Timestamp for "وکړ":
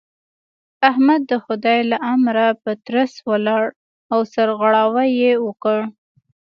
5.45-5.79